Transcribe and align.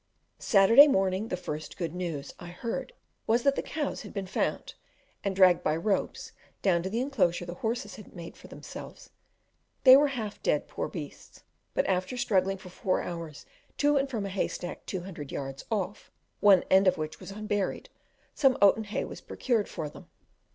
Saturday 0.39 0.87
morning: 0.87 1.27
the 1.27 1.37
first 1.37 1.77
good 1.77 1.93
news 1.93 2.33
I 2.39 2.47
heard 2.47 2.91
was 3.27 3.43
that 3.43 3.55
the 3.55 3.61
cows 3.61 4.01
had 4.01 4.15
been 4.15 4.25
found, 4.25 4.73
and 5.23 5.35
dragged 5.35 5.61
by 5.61 5.75
ropes 5.75 6.31
down 6.63 6.81
to 6.81 6.89
the 6.89 6.99
enclosure 7.01 7.45
the 7.45 7.53
horses 7.53 7.97
had 7.97 8.15
made 8.15 8.35
for 8.35 8.47
them 8.47 8.63
selves: 8.63 9.11
they 9.83 9.95
were 9.95 10.07
half 10.07 10.41
dead, 10.41 10.67
poor 10.67 10.87
beasts; 10.87 11.43
but 11.75 11.85
after 11.85 12.17
struggling 12.17 12.57
for 12.57 12.69
four 12.69 13.03
hours 13.03 13.45
to 13.77 13.95
and 13.95 14.09
from 14.09 14.25
a 14.25 14.29
haystack 14.29 14.87
two 14.87 15.01
hundred 15.01 15.31
yards 15.31 15.65
off, 15.69 16.09
one 16.39 16.63
end 16.71 16.87
of 16.87 16.97
which 16.97 17.19
was 17.19 17.29
unburied, 17.29 17.87
some 18.33 18.57
oaten 18.59 18.85
hay 18.85 19.05
was 19.05 19.21
procured 19.21 19.67
for 19.69 19.87
them. 19.87 20.09